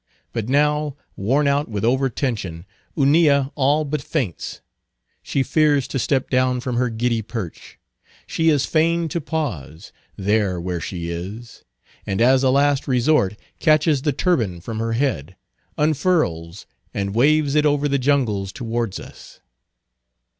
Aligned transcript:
But 0.33 0.49
now, 0.49 0.95
worn 1.15 1.45
out 1.47 1.69
with 1.69 1.85
over 1.85 2.09
tension, 2.09 2.65
Hunilla 2.95 3.51
all 3.53 3.85
but 3.85 4.01
faints; 4.01 4.61
she 5.21 5.43
fears 5.43 5.87
to 5.89 5.99
step 5.99 6.27
down 6.31 6.59
from 6.59 6.77
her 6.77 6.89
giddy 6.89 7.21
perch; 7.21 7.77
she 8.25 8.49
is 8.49 8.65
fain 8.65 9.07
to 9.09 9.21
pause, 9.21 9.91
there 10.17 10.59
where 10.59 10.81
she 10.81 11.11
is, 11.11 11.63
and 12.03 12.19
as 12.19 12.43
a 12.43 12.49
last 12.49 12.87
resort 12.87 13.35
catches 13.59 14.01
the 14.01 14.11
turban 14.11 14.59
from 14.59 14.79
her 14.79 14.93
head, 14.93 15.35
unfurls 15.77 16.65
and 16.95 17.13
waves 17.13 17.53
it 17.53 17.67
over 17.67 17.87
the 17.87 17.99
jungles 17.99 18.51
towards 18.51 18.99
us. 18.99 19.39